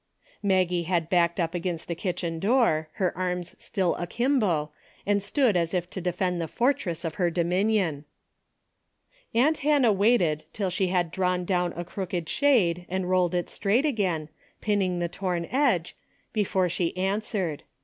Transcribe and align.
Maggie 0.41 0.81
had 0.81 1.11
backed 1.11 1.39
up 1.39 1.53
against 1.53 1.87
the 1.87 1.93
kitchen 1.93 2.39
door, 2.39 2.89
her 2.93 3.15
arms 3.15 3.55
still 3.59 3.93
akimbo, 3.97 4.71
and 5.05 5.21
stood 5.21 5.55
as 5.55 5.75
if 5.75 5.87
to 5.91 6.01
defend 6.01 6.41
the 6.41 6.47
fortress 6.47 7.05
of 7.05 7.13
her 7.21 7.29
dominion. 7.29 8.05
Aunt 9.35 9.57
Hannah 9.57 9.93
waited 9.93 10.45
till 10.53 10.71
she 10.71 10.87
had 10.87 11.11
drawn 11.11 11.45
down 11.45 11.71
a 11.73 11.85
crooked 11.85 12.27
shade 12.29 12.87
and 12.89 13.11
rolled 13.11 13.35
it 13.35 13.47
straight 13.47 13.85
again, 13.85 14.29
pinning 14.59 14.97
the 14.97 15.07
torn 15.07 15.45
edge, 15.51 15.95
before 16.33 16.67
she 16.67 16.97
an 16.97 17.19
swered. 17.21 17.59